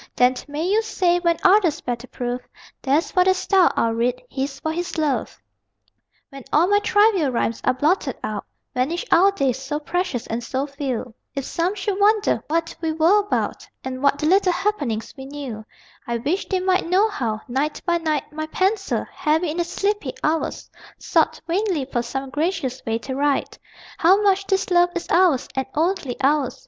Then 0.15 0.33
may 0.47 0.65
you 0.65 0.81
say, 0.81 1.19
when 1.19 1.37
others 1.43 1.79
better 1.79 2.07
prove: 2.07 2.41
"Theirs 2.81 3.11
for 3.11 3.23
their 3.23 3.35
style 3.35 3.71
I'll 3.75 3.93
read, 3.93 4.19
his 4.31 4.59
for 4.59 4.71
his 4.71 4.97
love." 4.97 5.29
TO 5.29 5.37
THE 5.37 5.39
ONLY 5.39 5.89
BEGETTER 5.91 5.91
II 5.91 6.19
When 6.31 6.43
all 6.63 6.67
my 6.69 6.79
trivial 6.79 7.31
rhymes 7.31 7.61
are 7.63 7.73
blotted 7.75 8.17
out, 8.23 8.45
Vanished 8.73 9.09
our 9.13 9.31
days, 9.31 9.59
so 9.61 9.79
precious 9.79 10.25
and 10.25 10.43
so 10.43 10.65
few, 10.65 11.13
If 11.35 11.45
some 11.45 11.75
should 11.75 11.99
wonder 11.99 12.43
what 12.47 12.75
we 12.81 12.93
were 12.93 13.19
about 13.19 13.69
And 13.83 14.01
what 14.01 14.17
the 14.17 14.25
little 14.25 14.51
happenings 14.53 15.13
we 15.15 15.25
knew: 15.27 15.63
I 16.07 16.17
wish 16.17 16.45
that 16.45 16.49
they 16.49 16.59
might 16.61 16.89
know 16.89 17.07
how, 17.07 17.41
night 17.47 17.83
by 17.85 17.99
night, 17.99 18.23
My 18.33 18.47
pencil, 18.47 19.05
heavy 19.11 19.51
in 19.51 19.57
the 19.57 19.63
sleepy 19.63 20.13
hours, 20.23 20.67
Sought 20.97 21.39
vainly 21.47 21.85
for 21.85 22.01
some 22.01 22.31
gracious 22.31 22.81
way 22.87 22.97
to 22.97 23.15
write 23.15 23.59
How 23.99 24.19
much 24.19 24.47
this 24.47 24.71
love 24.71 24.89
is 24.95 25.05
ours, 25.11 25.47
and 25.55 25.67
only 25.75 26.15
ours. 26.23 26.59